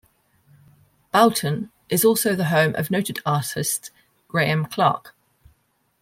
[1.11, 3.91] Boughton is also the home of noted artist,
[4.27, 5.13] Graham Clarke.